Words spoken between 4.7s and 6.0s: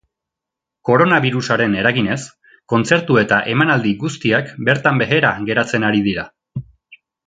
bertan behera geratzen